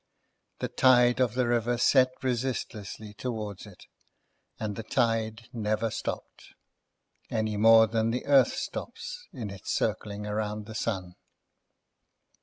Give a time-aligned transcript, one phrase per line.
[0.61, 3.85] The tide of the river set resistlessly towards it;
[4.59, 6.55] and the tide never stopped,
[7.29, 11.17] any more than the earth stops in its circling round the sun.